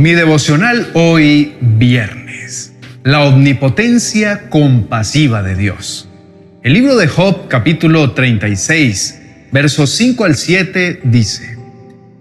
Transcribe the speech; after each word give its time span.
Mi 0.00 0.14
devocional 0.14 0.88
hoy 0.94 1.56
viernes. 1.60 2.72
La 3.02 3.20
omnipotencia 3.24 4.48
compasiva 4.48 5.42
de 5.42 5.54
Dios. 5.54 6.08
El 6.62 6.72
libro 6.72 6.96
de 6.96 7.06
Job 7.06 7.48
capítulo 7.48 8.12
36, 8.12 9.20
versos 9.52 9.90
5 9.90 10.24
al 10.24 10.36
7 10.36 11.02
dice, 11.04 11.58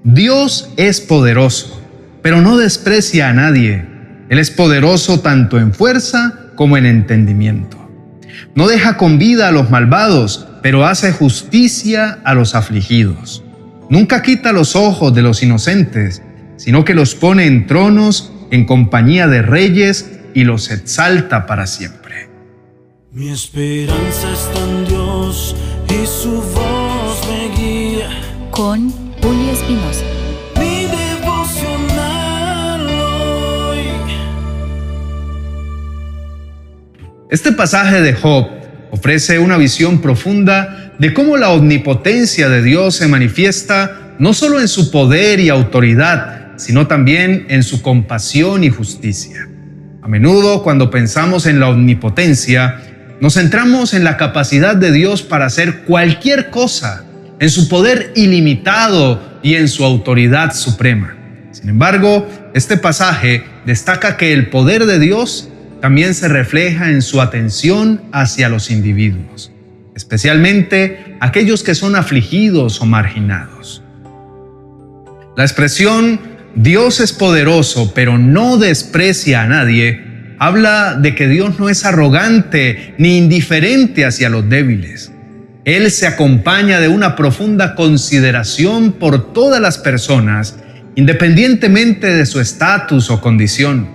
Dios 0.04 0.72
es 0.76 1.00
poderoso, 1.00 1.82
pero 2.22 2.42
no 2.42 2.58
desprecia 2.58 3.30
a 3.30 3.34
nadie. 3.34 3.86
Él 4.28 4.40
es 4.40 4.52
poderoso 4.52 5.22
tanto 5.22 5.58
en 5.58 5.74
fuerza 5.74 6.48
como 6.56 6.76
en 6.76 6.86
entendimiento. 6.86 7.78
No 8.56 8.68
deja 8.68 8.98
con 8.98 9.18
vida 9.20 9.48
a 9.48 9.54
los 9.54 9.70
malvados, 9.70 10.50
pero 10.62 10.86
hace 10.86 11.14
justicia 11.14 12.20
a 12.26 12.34
los 12.34 12.56
afligidos. 12.56 13.42
Nunca 13.90 14.22
quita 14.22 14.52
los 14.52 14.76
ojos 14.76 15.16
de 15.16 15.22
los 15.22 15.42
inocentes, 15.42 16.22
sino 16.60 16.84
que 16.84 16.94
los 16.94 17.16
pone 17.16 17.48
en 17.48 17.66
tronos 17.66 18.34
en 18.52 18.66
compañía 18.66 19.28
de 19.28 19.42
reyes 19.42 20.12
y 20.34 20.44
los 20.44 20.72
exalta 20.72 21.46
para 21.46 21.66
siempre. 21.66 22.28
Mi 23.14 23.30
esperanza 23.30 24.30
está 24.32 24.60
en 24.66 24.86
Dios 24.86 25.56
y 25.88 26.06
su 26.06 26.42
voz 26.42 27.26
me 27.28 27.48
guía. 27.58 28.10
Con 28.52 28.92
Julio 29.22 29.54
Espinosa. 29.54 30.04
Mi 30.60 30.86
devocional 30.86 32.90
hoy. 32.90 33.80
Este 37.32 37.54
pasaje 37.54 38.02
de 38.02 38.14
Job 38.14 38.48
ofrece 38.92 39.40
una 39.40 39.58
visión 39.58 40.02
profunda 40.02 40.94
de 41.00 41.14
cómo 41.14 41.38
la 41.38 41.52
omnipotencia 41.52 42.50
de 42.50 42.62
Dios 42.62 42.96
se 42.96 43.08
manifiesta 43.08 44.16
no 44.20 44.34
solo 44.34 44.60
en 44.60 44.68
su 44.68 44.92
poder 44.92 45.40
y 45.40 45.48
autoridad, 45.48 46.39
sino 46.60 46.88
también 46.88 47.46
en 47.50 47.64
su 47.64 47.82
compasión 47.82 48.64
y 48.64 48.70
justicia. 48.70 49.48
A 50.02 50.08
menudo 50.08 50.62
cuando 50.62 50.92
pensamos 50.92 51.46
en 51.46 51.60
la 51.60 51.70
omnipotencia, 51.70 52.82
nos 53.22 53.36
centramos 53.36 53.94
en 53.94 54.04
la 54.04 54.18
capacidad 54.18 54.76
de 54.76 54.92
Dios 54.92 55.22
para 55.22 55.46
hacer 55.46 55.84
cualquier 55.84 56.50
cosa, 56.50 57.06
en 57.40 57.50
su 57.50 57.70
poder 57.70 58.12
ilimitado 58.16 59.40
y 59.42 59.56
en 59.56 59.70
su 59.70 59.86
autoridad 59.86 60.54
suprema. 60.54 61.16
Sin 61.52 61.70
embargo, 61.70 62.28
este 62.54 62.76
pasaje 62.78 63.46
destaca 63.66 64.18
que 64.18 64.34
el 64.34 64.50
poder 64.50 64.86
de 64.86 65.00
Dios 65.00 65.50
también 65.82 66.14
se 66.14 66.28
refleja 66.28 66.90
en 66.90 67.02
su 67.02 67.22
atención 67.22 68.02
hacia 68.12 68.50
los 68.50 68.70
individuos, 68.70 69.52
especialmente 69.96 71.16
aquellos 71.22 71.64
que 71.64 71.76
son 71.76 71.96
afligidos 71.96 72.82
o 72.82 72.86
marginados. 72.86 73.82
La 75.38 75.46
expresión 75.46 76.20
Dios 76.56 77.00
es 77.00 77.14
poderoso, 77.14 77.94
pero 77.94 78.18
no 78.18 78.58
desprecia 78.58 79.44
a 79.44 79.48
nadie, 79.48 80.36
habla 80.40 80.96
de 80.96 81.16
que 81.16 81.28
Dios 81.28 81.60
no 81.60 81.70
es 81.70 81.86
arrogante 81.86 82.96
ni 82.98 83.18
indiferente 83.18 84.06
hacia 84.06 84.30
los 84.30 84.50
débiles. 84.50 85.12
Él 85.66 85.92
se 85.92 86.08
acompaña 86.08 86.80
de 86.80 86.88
una 86.88 87.16
profunda 87.16 87.76
consideración 87.76 88.94
por 88.94 89.34
todas 89.34 89.62
las 89.62 89.78
personas, 89.78 90.58
independientemente 90.96 92.08
de 92.08 92.26
su 92.26 92.40
estatus 92.40 93.12
o 93.12 93.22
condición. 93.22 93.88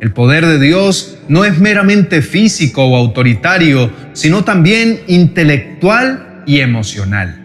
El 0.00 0.12
poder 0.12 0.44
de 0.46 0.58
Dios 0.58 1.18
no 1.28 1.44
es 1.44 1.58
meramente 1.58 2.22
físico 2.22 2.84
o 2.84 2.96
autoritario, 2.96 3.92
sino 4.14 4.42
también 4.42 5.00
intelectual 5.06 6.42
y 6.44 6.58
emocional. 6.58 7.38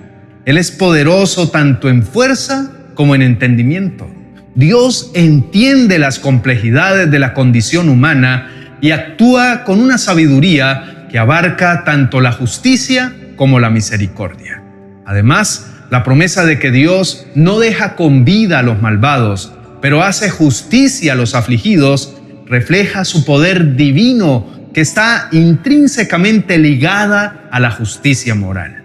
Él 0.46 0.58
es 0.58 0.72
poderoso 0.72 1.50
tanto 1.50 1.90
en 1.90 2.02
fuerza 2.02 2.72
como 2.96 3.14
en 3.14 3.22
entendimiento. 3.22 4.17
Dios 4.58 5.12
entiende 5.14 6.00
las 6.00 6.18
complejidades 6.18 7.12
de 7.12 7.20
la 7.20 7.36
condición 7.36 7.90
humana 7.90 8.50
y 8.82 8.90
actúa 8.90 9.64
con 9.64 9.80
una 9.80 10.00
sabiduría 10.00 11.06
que 11.12 11.20
abarca 11.20 11.84
tanto 11.84 12.22
la 12.22 12.32
justicia 12.32 13.14
como 13.36 13.60
la 13.60 13.70
misericordia. 13.70 14.64
Además, 15.06 15.68
la 15.92 16.04
promesa 16.04 16.44
de 16.44 16.58
que 16.58 16.72
Dios 16.72 17.28
no 17.36 17.60
deja 17.60 17.96
con 17.96 18.26
vida 18.26 18.58
a 18.58 18.64
los 18.64 18.82
malvados, 18.82 19.54
pero 19.80 20.02
hace 20.04 20.32
justicia 20.32 21.14
a 21.14 21.16
los 21.16 21.36
afligidos, 21.36 22.18
refleja 22.48 23.06
su 23.06 23.26
poder 23.26 23.76
divino 23.76 24.48
que 24.74 24.82
está 24.82 25.28
intrínsecamente 25.34 26.58
ligada 26.58 27.48
a 27.52 27.60
la 27.60 27.70
justicia 27.70 28.34
moral. 28.34 28.84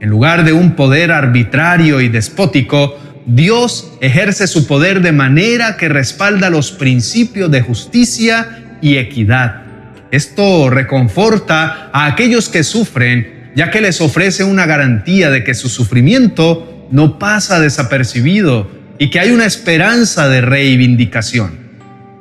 En 0.00 0.10
lugar 0.10 0.44
de 0.44 0.52
un 0.52 0.76
poder 0.76 1.10
arbitrario 1.10 2.00
y 2.00 2.08
despótico, 2.08 2.96
Dios 3.28 3.92
ejerce 4.00 4.46
su 4.46 4.66
poder 4.66 5.02
de 5.02 5.12
manera 5.12 5.76
que 5.76 5.90
respalda 5.90 6.48
los 6.48 6.72
principios 6.72 7.50
de 7.50 7.60
justicia 7.60 8.78
y 8.80 8.96
equidad. 8.96 9.64
Esto 10.10 10.70
reconforta 10.70 11.90
a 11.92 12.06
aquellos 12.06 12.48
que 12.48 12.64
sufren, 12.64 13.50
ya 13.54 13.70
que 13.70 13.82
les 13.82 14.00
ofrece 14.00 14.44
una 14.44 14.64
garantía 14.64 15.28
de 15.28 15.44
que 15.44 15.52
su 15.52 15.68
sufrimiento 15.68 16.88
no 16.90 17.18
pasa 17.18 17.60
desapercibido 17.60 18.70
y 18.98 19.10
que 19.10 19.20
hay 19.20 19.30
una 19.30 19.44
esperanza 19.44 20.26
de 20.30 20.40
reivindicación. 20.40 21.68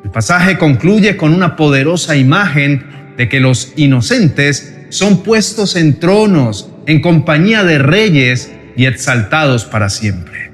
El 0.04 0.12
pasaje 0.12 0.58
concluye 0.58 1.16
con 1.16 1.34
una 1.34 1.56
poderosa 1.56 2.18
imagen 2.18 2.86
de 3.16 3.30
que 3.30 3.40
los 3.40 3.72
inocentes 3.78 4.76
son 4.90 5.24
puestos 5.24 5.78
en 5.78 6.02
tronos 6.02 6.70
en 6.86 7.00
compañía 7.00 7.64
de 7.64 7.78
reyes 7.78 8.52
y 8.76 8.88
exaltados 8.88 9.64
para 9.64 9.90
siempre. 9.90 10.47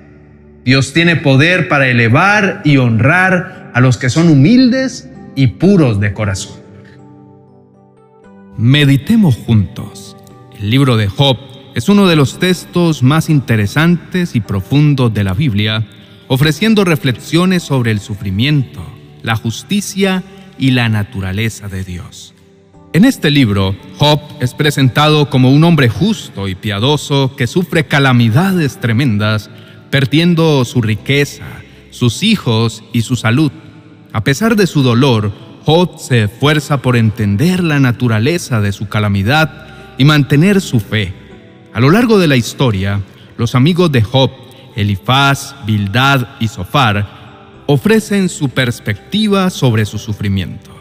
Dios 0.66 0.94
tiene 0.94 1.18
poder 1.18 1.68
para 1.68 1.88
elevar 1.88 2.62
y 2.64 2.78
honrar 2.78 3.72
a 3.74 3.82
los 3.82 3.98
que 3.98 4.10
son 4.10 4.30
humildes 4.30 5.10
y 5.36 5.48
puros 5.48 6.00
de 6.00 6.14
corazón. 6.14 6.62
Meditemos 8.56 9.36
juntos. 9.36 10.16
El 10.58 10.70
libro 10.70 10.96
de 10.96 11.08
Job 11.08 11.38
es 11.76 11.90
uno 11.90 12.08
de 12.08 12.16
los 12.16 12.40
textos 12.40 13.04
más 13.04 13.30
interesantes 13.30 14.36
y 14.36 14.40
profundos 14.40 15.14
de 15.14 15.24
la 15.24 15.34
Biblia, 15.34 15.86
ofreciendo 16.28 16.86
reflexiones 16.86 17.64
sobre 17.64 17.92
el 17.92 18.00
sufrimiento, 18.00 18.86
la 19.22 19.36
justicia 19.36 20.24
y 20.58 20.72
la 20.72 20.88
naturaleza 20.88 21.68
de 21.68 21.84
Dios. 21.84 22.34
En 22.94 23.06
este 23.06 23.32
libro, 23.32 23.76
Job 23.98 24.22
es 24.40 24.54
presentado 24.54 25.30
como 25.30 25.52
un 25.52 25.64
hombre 25.64 25.90
justo 25.90 26.48
y 26.48 26.54
piadoso 26.54 27.36
que 27.36 27.48
sufre 27.48 27.86
calamidades 27.86 28.80
tremendas 28.80 29.50
perdiendo 29.94 30.66
su 30.66 30.82
riqueza, 30.82 31.46
sus 31.92 32.24
hijos 32.24 32.84
y 32.94 33.04
su 33.04 33.16
salud. 33.16 33.52
A 34.12 34.24
pesar 34.24 34.56
de 34.56 34.66
su 34.66 34.82
dolor, 34.82 35.32
Job 35.66 36.00
se 36.00 36.24
esfuerza 36.24 36.82
por 36.82 36.98
entender 36.98 37.64
la 37.64 37.80
naturaleza 37.80 38.60
de 38.60 38.72
su 38.72 38.90
calamidad 38.90 39.68
y 40.00 40.06
mantener 40.06 40.62
su 40.62 40.80
fe. 40.80 41.14
A 41.76 41.80
lo 41.80 41.92
largo 41.92 42.18
de 42.18 42.26
la 42.26 42.36
historia, 42.36 43.02
los 43.38 43.54
amigos 43.54 43.92
de 43.92 44.02
Job, 44.02 44.32
Elifaz, 44.76 45.54
Bildad 45.68 46.28
y 46.40 46.48
Sofar, 46.48 47.62
ofrecen 47.68 48.30
su 48.30 48.50
perspectiva 48.50 49.52
sobre 49.52 49.86
su 49.86 50.00
sufrimiento. 50.00 50.72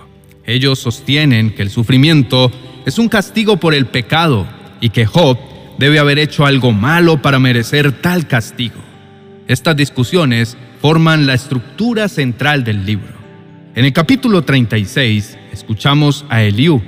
Ellos 0.47 0.79
sostienen 0.79 1.55
que 1.55 1.61
el 1.61 1.69
sufrimiento 1.69 2.51
es 2.87 2.99
un 2.99 3.11
castigo 3.11 3.59
por 3.59 3.75
el 3.75 3.85
pecado 3.85 4.47
y 4.81 4.89
que 4.89 5.05
Job 5.05 5.37
debe 5.77 5.99
haber 5.99 6.19
hecho 6.19 6.47
algo 6.47 6.73
malo 6.73 7.21
para 7.21 7.39
merecer 7.39 7.93
tal 8.01 8.27
castigo. 8.27 8.92
Estas 9.53 9.77
discusiones 9.77 10.57
forman 10.81 11.27
la 11.27 11.35
estructura 11.35 12.09
central 12.09 12.65
del 12.65 12.87
libro. 12.87 13.13
En 13.75 13.85
el 13.85 13.93
capítulo 13.93 14.41
36 14.41 15.37
escuchamos 15.53 16.25
a 16.31 16.43
Eliú, 16.43 16.81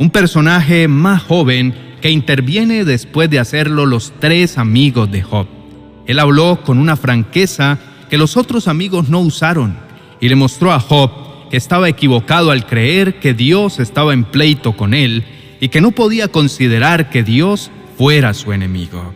un 0.00 0.10
personaje 0.10 0.88
más 0.88 1.22
joven 1.22 1.72
que 2.00 2.10
interviene 2.10 2.84
después 2.84 3.30
de 3.30 3.38
hacerlo 3.38 3.86
los 3.86 4.12
tres 4.18 4.58
amigos 4.58 5.08
de 5.12 5.22
Job. 5.22 5.46
Él 6.08 6.18
habló 6.18 6.64
con 6.64 6.78
una 6.78 6.96
franqueza 6.96 7.78
que 8.10 8.18
los 8.18 8.36
otros 8.36 8.66
amigos 8.66 9.08
no 9.08 9.20
usaron 9.20 9.76
y 10.20 10.28
le 10.28 10.34
mostró 10.34 10.72
a 10.72 10.80
Job 10.80 11.12
que 11.52 11.56
estaba 11.56 11.88
equivocado 11.88 12.50
al 12.50 12.66
creer 12.66 13.20
que 13.20 13.32
Dios 13.32 13.78
estaba 13.78 14.12
en 14.12 14.24
pleito 14.24 14.76
con 14.76 14.92
él 14.92 15.22
y 15.60 15.68
que 15.68 15.80
no 15.80 15.92
podía 15.92 16.26
considerar 16.26 17.10
que 17.10 17.22
Dios 17.22 17.70
fuera 17.96 18.34
su 18.34 18.52
enemigo. 18.52 19.14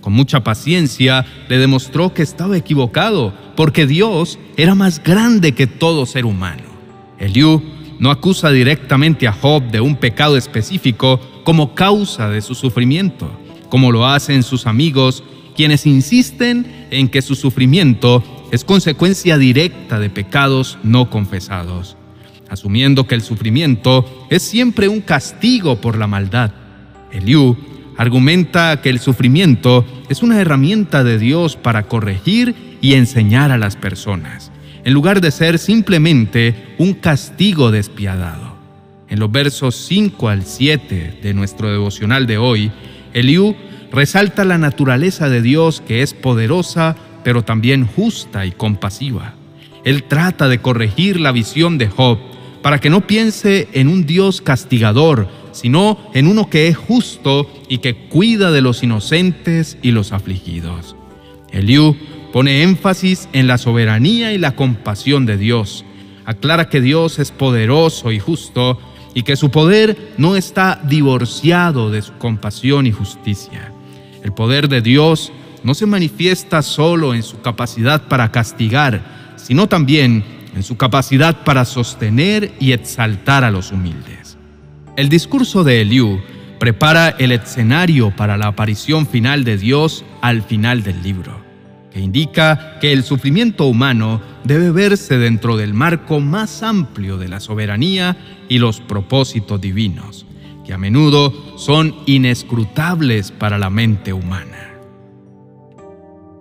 Con 0.00 0.12
mucha 0.14 0.42
paciencia 0.42 1.26
le 1.48 1.58
demostró 1.58 2.14
que 2.14 2.22
estaba 2.22 2.56
equivocado, 2.56 3.34
porque 3.56 3.86
Dios 3.86 4.38
era 4.56 4.74
más 4.74 5.02
grande 5.02 5.52
que 5.52 5.66
todo 5.66 6.06
ser 6.06 6.24
humano. 6.24 6.64
Eliú 7.18 7.62
no 7.98 8.10
acusa 8.10 8.50
directamente 8.50 9.28
a 9.28 9.32
Job 9.32 9.62
de 9.70 9.80
un 9.80 9.96
pecado 9.96 10.38
específico 10.38 11.20
como 11.44 11.74
causa 11.74 12.30
de 12.30 12.40
su 12.40 12.54
sufrimiento, 12.54 13.30
como 13.68 13.92
lo 13.92 14.06
hacen 14.06 14.42
sus 14.42 14.66
amigos, 14.66 15.22
quienes 15.54 15.84
insisten 15.84 16.86
en 16.90 17.08
que 17.08 17.20
su 17.20 17.34
sufrimiento 17.34 18.24
es 18.50 18.64
consecuencia 18.64 19.36
directa 19.36 19.98
de 19.98 20.08
pecados 20.08 20.78
no 20.82 21.10
confesados, 21.10 21.98
asumiendo 22.48 23.06
que 23.06 23.14
el 23.14 23.22
sufrimiento 23.22 24.26
es 24.30 24.42
siempre 24.42 24.88
un 24.88 25.02
castigo 25.02 25.80
por 25.80 25.98
la 25.98 26.06
maldad. 26.06 26.52
Eliú 27.12 27.56
argumenta 27.96 28.80
que 28.80 28.90
el 28.90 29.00
sufrimiento 29.00 29.84
es 30.08 30.22
una 30.22 30.40
herramienta 30.40 31.04
de 31.04 31.18
Dios 31.18 31.56
para 31.56 31.84
corregir 31.84 32.54
y 32.80 32.94
enseñar 32.94 33.50
a 33.50 33.58
las 33.58 33.76
personas. 33.76 34.50
en 34.82 34.94
lugar 34.94 35.20
de 35.20 35.30
ser 35.30 35.58
simplemente 35.58 36.74
un 36.78 36.94
castigo 36.94 37.70
despiadado. 37.70 38.56
En 39.08 39.20
los 39.20 39.30
versos 39.30 39.76
5 39.76 40.28
al 40.28 40.44
7 40.44 41.18
de 41.22 41.34
nuestro 41.34 41.70
devocional 41.70 42.26
de 42.26 42.38
hoy, 42.38 42.72
Eliú 43.12 43.56
resalta 43.92 44.44
la 44.44 44.56
naturaleza 44.56 45.28
de 45.28 45.42
Dios 45.42 45.82
que 45.86 46.02
es 46.02 46.14
poderosa, 46.14 46.96
pero 47.24 47.42
también 47.42 47.86
justa 47.86 48.46
y 48.46 48.52
compasiva. 48.52 49.34
Él 49.84 50.04
trata 50.04 50.48
de 50.48 50.60
corregir 50.60 51.20
la 51.20 51.32
visión 51.32 51.76
de 51.76 51.88
Job 51.88 52.18
para 52.62 52.78
que 52.78 52.90
no 52.90 53.06
piense 53.06 53.68
en 53.72 53.88
un 53.88 54.06
Dios 54.06 54.40
castigador, 54.40 55.28
sino 55.52 55.98
en 56.14 56.26
uno 56.26 56.48
que 56.48 56.68
es 56.68 56.76
justo 56.76 57.50
y 57.68 57.78
que 57.78 58.08
cuida 58.08 58.50
de 58.50 58.60
los 58.60 58.82
inocentes 58.82 59.78
y 59.82 59.90
los 59.90 60.12
afligidos. 60.12 60.96
Eliú 61.50 61.96
pone 62.32 62.62
énfasis 62.62 63.28
en 63.32 63.46
la 63.46 63.58
soberanía 63.58 64.32
y 64.32 64.38
la 64.38 64.54
compasión 64.54 65.26
de 65.26 65.36
Dios. 65.36 65.84
Aclara 66.24 66.68
que 66.68 66.80
Dios 66.80 67.18
es 67.18 67.32
poderoso 67.32 68.12
y 68.12 68.20
justo 68.20 68.78
y 69.14 69.22
que 69.22 69.36
su 69.36 69.50
poder 69.50 70.12
no 70.16 70.36
está 70.36 70.80
divorciado 70.84 71.90
de 71.90 72.02
su 72.02 72.12
compasión 72.14 72.86
y 72.86 72.92
justicia. 72.92 73.72
El 74.22 74.32
poder 74.32 74.68
de 74.68 74.82
Dios 74.82 75.32
no 75.64 75.74
se 75.74 75.86
manifiesta 75.86 76.62
solo 76.62 77.14
en 77.14 77.22
su 77.22 77.40
capacidad 77.40 78.06
para 78.08 78.30
castigar, 78.30 79.34
sino 79.36 79.66
también 79.66 80.24
en 80.54 80.62
su 80.62 80.76
capacidad 80.76 81.44
para 81.44 81.64
sostener 81.64 82.52
y 82.60 82.72
exaltar 82.72 83.44
a 83.44 83.50
los 83.50 83.72
humildes. 83.72 84.29
El 84.96 85.08
discurso 85.08 85.62
de 85.62 85.82
Eliú 85.82 86.20
prepara 86.58 87.10
el 87.10 87.32
escenario 87.32 88.14
para 88.14 88.36
la 88.36 88.48
aparición 88.48 89.06
final 89.06 89.44
de 89.44 89.56
Dios 89.56 90.04
al 90.20 90.42
final 90.42 90.82
del 90.82 91.02
libro, 91.02 91.40
que 91.92 92.00
indica 92.00 92.78
que 92.80 92.92
el 92.92 93.04
sufrimiento 93.04 93.66
humano 93.66 94.20
debe 94.44 94.70
verse 94.70 95.16
dentro 95.16 95.56
del 95.56 95.74
marco 95.74 96.20
más 96.20 96.62
amplio 96.62 97.18
de 97.18 97.28
la 97.28 97.40
soberanía 97.40 98.16
y 98.48 98.58
los 98.58 98.80
propósitos 98.80 99.60
divinos, 99.60 100.26
que 100.66 100.74
a 100.74 100.78
menudo 100.78 101.56
son 101.56 101.94
inescrutables 102.06 103.30
para 103.30 103.58
la 103.58 103.70
mente 103.70 104.12
humana. 104.12 104.74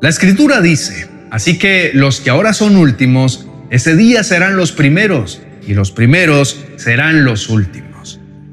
La 0.01 0.09
escritura 0.09 0.59
dice, 0.59 1.09
así 1.29 1.59
que 1.59 1.91
los 1.93 2.19
que 2.19 2.29
ahora 2.29 2.53
son 2.53 2.77
últimos, 2.77 3.45
ese 3.69 3.95
día 3.95 4.23
serán 4.23 4.55
los 4.57 4.71
primeros, 4.71 5.41
y 5.65 5.75
los 5.75 5.91
primeros 5.91 6.59
serán 6.77 7.25
los 7.25 7.49
últimos. 7.49 7.88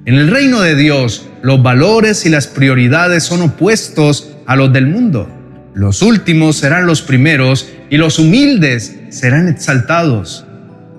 En 0.06 0.14
el 0.14 0.30
reino 0.30 0.60
de 0.60 0.76
Dios, 0.76 1.28
los 1.42 1.64
valores 1.64 2.26
y 2.26 2.28
las 2.28 2.46
prioridades 2.46 3.24
son 3.24 3.42
opuestos 3.42 4.36
a 4.46 4.54
los 4.54 4.72
del 4.72 4.86
mundo. 4.86 5.28
Los 5.74 6.00
últimos 6.00 6.58
serán 6.58 6.86
los 6.86 7.02
primeros 7.02 7.68
y 7.90 7.96
los 7.96 8.20
humildes 8.20 8.96
serán 9.08 9.48
exaltados. 9.48 10.46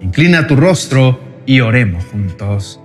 Inclina 0.01 0.45
tu 0.45 0.57
rostro 0.57 1.21
y 1.45 1.61
oremos 1.61 2.03
juntos. 2.03 2.81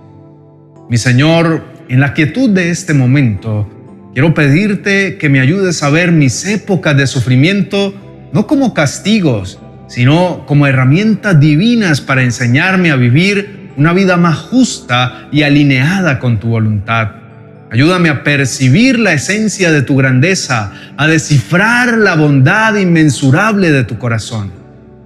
Mi 0.89 0.95
Señor, 0.95 1.61
en 1.89 1.99
la 1.99 2.13
quietud 2.13 2.49
de 2.51 2.69
este 2.69 2.93
momento, 2.93 3.67
quiero 4.13 4.33
pedirte 4.33 5.17
que 5.17 5.27
me 5.27 5.41
ayudes 5.41 5.83
a 5.83 5.89
ver 5.89 6.13
mis 6.13 6.45
épocas 6.45 6.95
de 6.95 7.05
sufrimiento 7.05 7.93
no 8.31 8.47
como 8.47 8.73
castigos, 8.73 9.59
sino 9.89 10.45
como 10.45 10.67
herramientas 10.67 11.37
divinas 11.37 11.99
para 11.99 12.23
enseñarme 12.23 12.91
a 12.91 12.95
vivir 12.95 13.62
una 13.77 13.93
vida 13.93 14.17
más 14.17 14.37
justa 14.37 15.27
y 15.31 15.43
alineada 15.43 16.19
con 16.19 16.39
tu 16.39 16.49
voluntad. 16.49 17.11
Ayúdame 17.71 18.09
a 18.09 18.23
percibir 18.23 18.99
la 18.99 19.13
esencia 19.13 19.71
de 19.71 19.81
tu 19.81 19.95
grandeza, 19.95 20.71
a 20.95 21.07
descifrar 21.07 21.97
la 21.97 22.15
bondad 22.15 22.75
inmensurable 22.75 23.71
de 23.71 23.83
tu 23.83 23.97
corazón. 23.97 24.51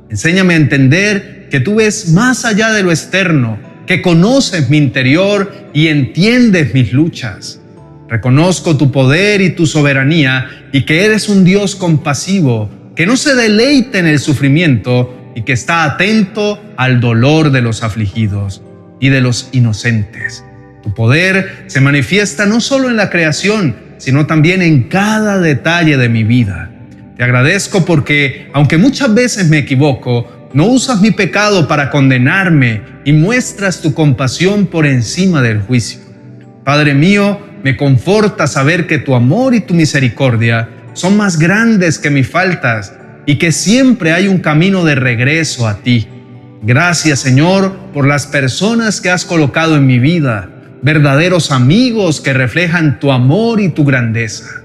Enséñame 0.10 0.54
a 0.54 0.58
entender 0.58 1.48
que 1.50 1.62
tú 1.62 1.76
ves 1.76 2.10
más 2.12 2.44
allá 2.44 2.72
de 2.72 2.84
lo 2.84 2.92
externo, 2.92 3.58
que 3.86 4.02
conoces 4.02 4.70
mi 4.70 4.78
interior 4.78 5.70
y 5.74 5.88
entiendes 5.88 6.74
mis 6.74 6.92
luchas. 6.92 7.62
Reconozco 8.10 8.76
tu 8.78 8.92
poder 8.92 9.42
y 9.42 9.52
tu 9.52 9.66
soberanía 9.66 10.48
y 10.74 10.84
que 10.84 11.06
eres 11.06 11.30
un 11.30 11.46
Dios 11.46 11.76
compasivo 11.76 12.70
que 12.96 13.06
no 13.06 13.16
se 13.16 13.36
deleite 13.36 14.00
en 14.00 14.08
el 14.08 14.20
sufrimiento 14.20 15.17
y 15.38 15.44
que 15.44 15.54
está 15.54 15.84
atento 15.84 16.60
al 16.78 17.00
dolor 17.00 17.52
de 17.52 17.62
los 17.62 17.84
afligidos 17.84 18.64
y 19.00 19.10
de 19.10 19.22
los 19.22 19.50
inocentes. 19.52 20.44
Tu 20.82 20.96
poder 20.96 21.66
se 21.68 21.80
manifiesta 21.80 22.48
no 22.48 22.60
solo 22.60 22.90
en 22.90 22.98
la 22.98 23.12
creación, 23.12 23.76
sino 24.00 24.26
también 24.26 24.64
en 24.64 24.86
cada 24.90 25.38
detalle 25.38 25.96
de 25.96 26.10
mi 26.10 26.24
vida. 26.24 26.72
Te 27.18 27.24
agradezco 27.24 27.86
porque, 27.86 28.50
aunque 28.52 28.80
muchas 28.80 29.14
veces 29.14 29.48
me 29.48 29.60
equivoco, 29.60 30.50
no 30.54 30.66
usas 30.66 31.02
mi 31.02 31.12
pecado 31.12 31.68
para 31.68 31.92
condenarme 31.92 32.82
y 33.06 33.14
muestras 33.14 33.80
tu 33.80 33.94
compasión 33.94 34.66
por 34.66 34.88
encima 34.88 35.44
del 35.44 35.62
juicio. 35.62 36.00
Padre 36.64 36.96
mío, 36.96 37.40
me 37.64 37.78
conforta 37.78 38.48
saber 38.48 38.88
que 38.88 38.98
tu 38.98 39.14
amor 39.14 39.54
y 39.54 39.62
tu 39.62 39.76
misericordia 39.76 40.68
son 40.94 41.16
más 41.16 41.38
grandes 41.38 42.00
que 42.00 42.10
mis 42.10 42.28
faltas 42.28 42.92
y 43.28 43.36
que 43.36 43.52
siempre 43.52 44.14
hay 44.14 44.28
un 44.28 44.40
camino 44.40 44.84
de 44.84 44.96
regreso 44.96 45.68
a 45.68 45.84
ti. 45.84 46.08
Gracias 46.64 47.20
Señor 47.20 47.76
por 47.94 48.08
las 48.08 48.26
personas 48.26 49.02
que 49.02 49.12
has 49.12 49.26
colocado 49.26 49.76
en 49.76 49.86
mi 49.86 50.00
vida, 50.00 50.50
verdaderos 50.82 51.52
amigos 51.52 52.22
que 52.22 52.34
reflejan 52.34 53.00
tu 53.00 53.12
amor 53.12 53.60
y 53.60 53.70
tu 53.70 53.86
grandeza. 53.86 54.64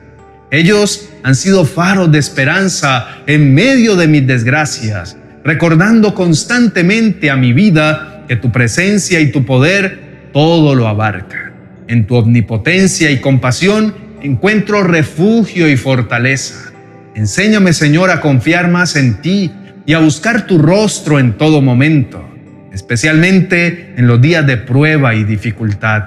Ellos 0.50 1.08
han 1.22 1.34
sido 1.34 1.64
faros 1.64 2.12
de 2.12 2.18
esperanza 2.18 3.08
en 3.26 3.52
medio 3.52 3.96
de 3.96 4.06
mis 4.06 4.26
desgracias, 4.26 5.16
recordando 5.44 6.14
constantemente 6.14 7.30
a 7.30 7.36
mi 7.36 7.52
vida 7.52 8.24
que 8.28 8.36
tu 8.36 8.52
presencia 8.52 9.18
y 9.20 9.32
tu 9.32 9.44
poder 9.44 10.30
todo 10.32 10.74
lo 10.74 10.86
abarca. 10.86 11.52
En 11.88 12.06
tu 12.06 12.14
omnipotencia 12.14 13.10
y 13.10 13.20
compasión 13.20 13.94
encuentro 14.22 14.84
refugio 14.84 15.68
y 15.68 15.76
fortaleza. 15.76 16.71
Enséñame, 17.14 17.72
Señor, 17.72 18.10
a 18.10 18.20
confiar 18.20 18.68
más 18.68 18.96
en 18.96 19.20
ti 19.20 19.50
y 19.84 19.92
a 19.92 19.98
buscar 19.98 20.46
tu 20.46 20.58
rostro 20.58 21.18
en 21.18 21.36
todo 21.36 21.60
momento, 21.60 22.24
especialmente 22.72 23.94
en 23.96 24.06
los 24.06 24.20
días 24.20 24.46
de 24.46 24.56
prueba 24.56 25.14
y 25.14 25.24
dificultad. 25.24 26.04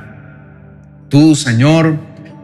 Tú, 1.10 1.36
Señor, 1.36 1.98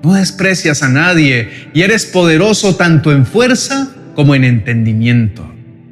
no 0.04 0.14
desprecias 0.14 0.84
a 0.84 0.90
nadie 0.90 1.50
y 1.74 1.82
eres 1.82 2.06
poderoso 2.06 2.76
tanto 2.76 3.12
en 3.12 3.26
fuerza 3.26 3.90
como 4.16 4.36
en 4.36 4.44
entendimiento. 4.44 5.48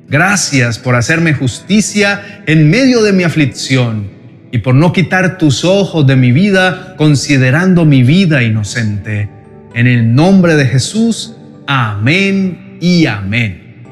Gracias 0.07 0.80
por 0.80 0.95
hacerme 0.95 1.33
justicia 1.33 2.42
en 2.45 2.69
medio 2.69 3.04
de 3.04 3.13
mi 3.13 3.24
aflicción 3.24 4.10
y 4.51 4.60
por 4.60 4.74
no 4.75 4.91
quitar 4.91 5.38
tus 5.38 5.63
ojos 5.63 6.05
de 6.08 6.15
mi 6.15 6.32
vida 6.32 6.96
considerando 6.98 7.86
mi 7.86 8.03
vida 8.03 8.41
inocente. 8.41 9.29
En 9.75 9.86
el 9.86 10.15
nombre 10.15 10.55
de 10.55 10.65
Jesús, 10.65 11.36
amén 11.70 12.78
y 12.82 13.06
amén. 13.06 13.84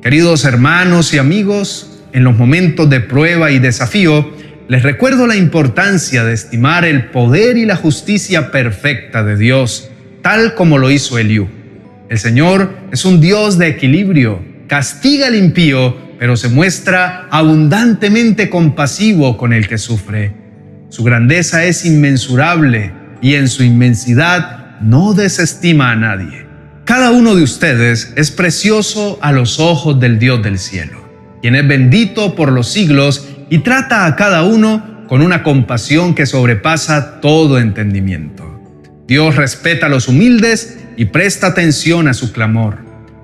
Queridos 0.00 0.44
hermanos 0.44 1.12
y 1.12 1.18
amigos, 1.18 2.04
en 2.12 2.22
los 2.22 2.38
momentos 2.38 2.88
de 2.88 3.00
prueba 3.00 3.50
y 3.50 3.58
desafío, 3.58 4.30
les 4.68 4.84
recuerdo 4.84 5.26
la 5.26 5.34
importancia 5.34 6.22
de 6.22 6.32
estimar 6.32 6.84
el 6.84 7.06
poder 7.06 7.56
y 7.56 7.66
la 7.66 7.74
justicia 7.74 8.52
perfecta 8.52 9.24
de 9.24 9.36
Dios, 9.36 9.90
tal 10.22 10.54
como 10.54 10.78
lo 10.78 10.92
hizo 10.92 11.18
Eliú. 11.18 11.48
El 12.08 12.20
Señor 12.20 12.72
es 12.92 13.04
un 13.04 13.20
Dios 13.20 13.58
de 13.58 13.66
equilibrio, 13.66 14.40
castiga 14.68 15.26
al 15.26 15.34
impío, 15.34 15.96
pero 16.20 16.36
se 16.36 16.48
muestra 16.48 17.26
abundantemente 17.32 18.48
compasivo 18.48 19.36
con 19.36 19.52
el 19.52 19.66
que 19.66 19.78
sufre. 19.78 20.32
Su 20.88 21.02
grandeza 21.02 21.64
es 21.64 21.84
inmensurable 21.84 22.92
y 23.20 23.34
en 23.34 23.48
su 23.48 23.64
inmensidad 23.64 24.78
no 24.80 25.14
desestima 25.14 25.90
a 25.90 25.96
nadie. 25.96 26.43
Cada 26.84 27.12
uno 27.12 27.34
de 27.34 27.42
ustedes 27.42 28.12
es 28.14 28.30
precioso 28.30 29.18
a 29.22 29.32
los 29.32 29.58
ojos 29.58 29.98
del 29.98 30.18
Dios 30.18 30.42
del 30.42 30.58
cielo, 30.58 31.08
quien 31.40 31.54
es 31.54 31.66
bendito 31.66 32.34
por 32.34 32.52
los 32.52 32.68
siglos 32.68 33.26
y 33.48 33.60
trata 33.60 34.04
a 34.04 34.16
cada 34.16 34.42
uno 34.42 35.06
con 35.08 35.22
una 35.22 35.42
compasión 35.42 36.14
que 36.14 36.26
sobrepasa 36.26 37.22
todo 37.22 37.58
entendimiento. 37.58 38.60
Dios 39.06 39.36
respeta 39.36 39.86
a 39.86 39.88
los 39.88 40.08
humildes 40.08 40.78
y 40.98 41.06
presta 41.06 41.46
atención 41.46 42.06
a 42.06 42.12
su 42.12 42.32
clamor. 42.32 42.76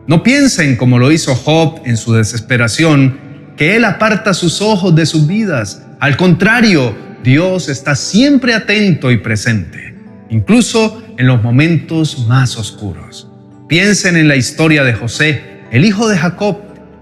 No 0.07 0.23
piensen 0.23 0.77
como 0.77 0.99
lo 0.99 1.13
hizo 1.13 1.35
Job 1.35 1.83
en 1.85 1.99
su 1.99 2.15
desesperación, 2.15 3.19
que 3.59 3.77
Él 3.77 3.85
aparta 3.85 4.33
sus 4.33 4.63
ojos 4.63 4.95
de 4.95 5.05
sus 5.05 5.27
vidas. 5.27 5.83
Al 6.01 6.17
contrario, 6.17 6.97
Dios 7.23 7.69
está 7.69 7.95
siempre 7.95 8.55
atento 8.55 9.11
y 9.11 9.19
presente, 9.19 9.95
incluso 10.31 11.03
en 11.19 11.27
los 11.27 11.43
momentos 11.43 12.27
más 12.27 12.57
oscuros. 12.57 13.30
Piensen 13.71 14.17
en 14.17 14.27
la 14.27 14.35
historia 14.35 14.83
de 14.83 14.95
José, 14.95 15.43
el 15.71 15.85
hijo 15.85 16.09
de 16.09 16.19
Jacob, 16.19 16.59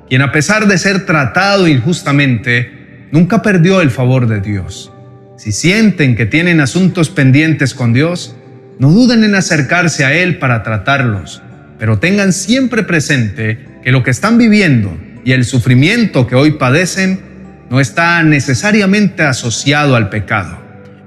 quien 0.07 0.21
a 0.21 0.33
pesar 0.33 0.69
de 0.69 0.77
ser 0.77 1.07
tratado 1.07 1.67
injustamente, 1.67 3.07
nunca 3.11 3.41
perdió 3.41 3.81
el 3.81 3.91
favor 3.91 4.29
de 4.29 4.43
Dios. 4.43 4.93
Si 5.39 5.51
sienten 5.51 6.15
que 6.15 6.27
tienen 6.27 6.61
asuntos 6.61 7.09
pendientes 7.09 7.73
con 7.73 7.95
Dios, 7.95 8.37
no 8.79 8.91
duden 8.91 9.25
en 9.25 9.35
acercarse 9.35 10.05
a 10.05 10.13
Él 10.13 10.37
para 10.37 10.63
tratarlos, 10.63 11.41
pero 11.79 12.01
tengan 12.01 12.35
siempre 12.35 12.83
presente 12.83 13.65
que 13.83 13.91
lo 13.91 14.03
que 14.03 14.11
están 14.11 14.37
viviendo 14.37 14.95
y 15.25 15.33
el 15.33 15.47
sufrimiento 15.47 16.27
que 16.27 16.35
hoy 16.35 16.51
padecen 16.51 17.21
no 17.71 17.81
está 17.81 18.23
necesariamente 18.23 19.23
asociado 19.23 19.97
al 19.97 20.11
pecado. 20.11 20.59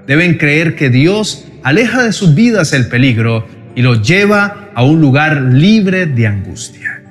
Deben 0.07 0.39
creer 0.39 0.75
que 0.75 0.89
Dios 0.89 1.45
aleja 1.61 2.01
de 2.01 2.13
sus 2.13 2.33
vidas 2.33 2.73
el 2.73 2.87
peligro 2.87 3.47
y 3.75 3.83
los 3.83 4.01
lleva 4.01 4.60
a 4.75 4.83
un 4.83 5.01
lugar 5.01 5.41
libre 5.41 6.05
de 6.05 6.27
angustia. 6.27 7.01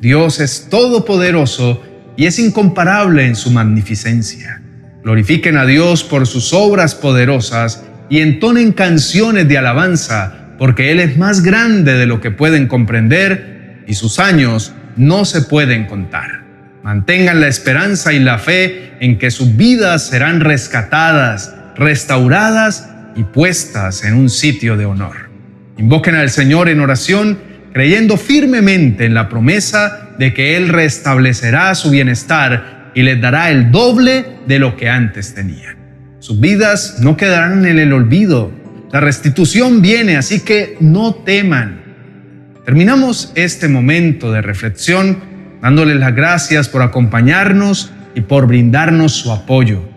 Dios 0.00 0.40
es 0.40 0.68
todopoderoso 0.70 1.82
y 2.16 2.26
es 2.26 2.38
incomparable 2.38 3.26
en 3.26 3.36
su 3.36 3.50
magnificencia. 3.50 4.60
Glorifiquen 5.02 5.56
a 5.56 5.66
Dios 5.66 6.04
por 6.04 6.26
sus 6.26 6.52
obras 6.52 6.94
poderosas 6.94 7.84
y 8.08 8.20
entonen 8.20 8.72
canciones 8.72 9.48
de 9.48 9.58
alabanza, 9.58 10.54
porque 10.58 10.90
Él 10.92 11.00
es 11.00 11.16
más 11.16 11.42
grande 11.42 11.94
de 11.94 12.06
lo 12.06 12.20
que 12.20 12.30
pueden 12.30 12.66
comprender 12.66 13.84
y 13.86 13.94
sus 13.94 14.18
años 14.18 14.72
no 14.96 15.24
se 15.24 15.42
pueden 15.42 15.86
contar. 15.86 16.44
Mantengan 16.82 17.40
la 17.40 17.48
esperanza 17.48 18.12
y 18.12 18.18
la 18.18 18.38
fe 18.38 18.92
en 19.00 19.18
que 19.18 19.30
sus 19.30 19.56
vidas 19.56 20.08
serán 20.08 20.40
rescatadas, 20.40 21.54
restauradas 21.76 22.90
y 23.14 23.24
puestas 23.24 24.04
en 24.04 24.14
un 24.14 24.30
sitio 24.30 24.76
de 24.76 24.86
honor. 24.86 25.27
Invoquen 25.78 26.16
al 26.16 26.28
Señor 26.28 26.68
en 26.68 26.80
oración, 26.80 27.38
creyendo 27.72 28.16
firmemente 28.16 29.04
en 29.04 29.14
la 29.14 29.28
promesa 29.28 30.10
de 30.18 30.34
que 30.34 30.56
Él 30.56 30.68
restablecerá 30.68 31.72
su 31.76 31.90
bienestar 31.90 32.90
y 32.94 33.02
les 33.02 33.20
dará 33.20 33.50
el 33.50 33.70
doble 33.70 34.24
de 34.46 34.58
lo 34.58 34.76
que 34.76 34.90
antes 34.90 35.34
tenían. 35.34 35.76
Sus 36.18 36.40
vidas 36.40 36.96
no 37.00 37.16
quedarán 37.16 37.64
en 37.64 37.78
el 37.78 37.92
olvido. 37.92 38.50
La 38.92 38.98
restitución 38.98 39.80
viene, 39.80 40.16
así 40.16 40.40
que 40.40 40.76
no 40.80 41.14
teman. 41.14 41.80
Terminamos 42.64 43.32
este 43.36 43.68
momento 43.68 44.32
de 44.32 44.42
reflexión 44.42 45.18
dándoles 45.62 45.96
las 45.96 46.14
gracias 46.14 46.68
por 46.68 46.82
acompañarnos 46.82 47.92
y 48.16 48.22
por 48.22 48.48
brindarnos 48.48 49.12
su 49.12 49.30
apoyo. 49.30 49.88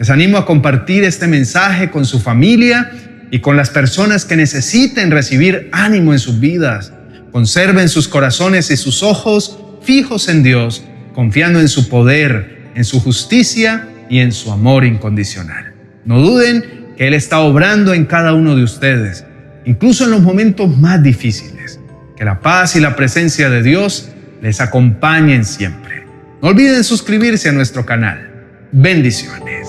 Les 0.00 0.10
animo 0.10 0.36
a 0.36 0.46
compartir 0.46 1.04
este 1.04 1.28
mensaje 1.28 1.90
con 1.90 2.04
su 2.04 2.18
familia 2.18 2.90
y 3.30 3.40
con 3.40 3.56
las 3.56 3.70
personas 3.70 4.24
que 4.24 4.36
necesiten 4.36 5.10
recibir 5.10 5.68
ánimo 5.72 6.12
en 6.12 6.18
sus 6.18 6.40
vidas. 6.40 6.92
Conserven 7.32 7.88
sus 7.88 8.08
corazones 8.08 8.70
y 8.70 8.76
sus 8.76 9.02
ojos 9.02 9.58
fijos 9.82 10.28
en 10.28 10.42
Dios, 10.42 10.82
confiando 11.14 11.60
en 11.60 11.68
su 11.68 11.88
poder, 11.88 12.70
en 12.74 12.84
su 12.84 13.00
justicia 13.00 13.88
y 14.08 14.20
en 14.20 14.32
su 14.32 14.50
amor 14.50 14.84
incondicional. 14.84 15.74
No 16.04 16.20
duden 16.20 16.94
que 16.96 17.06
Él 17.06 17.14
está 17.14 17.40
obrando 17.40 17.94
en 17.94 18.06
cada 18.06 18.32
uno 18.32 18.56
de 18.56 18.62
ustedes, 18.62 19.24
incluso 19.64 20.04
en 20.04 20.10
los 20.10 20.22
momentos 20.22 20.76
más 20.76 21.02
difíciles. 21.02 21.80
Que 22.16 22.24
la 22.24 22.40
paz 22.40 22.74
y 22.74 22.80
la 22.80 22.96
presencia 22.96 23.48
de 23.50 23.62
Dios 23.62 24.08
les 24.42 24.60
acompañen 24.60 25.44
siempre. 25.44 26.04
No 26.42 26.48
olviden 26.48 26.82
suscribirse 26.82 27.48
a 27.48 27.52
nuestro 27.52 27.84
canal. 27.84 28.28
Bendiciones. 28.72 29.68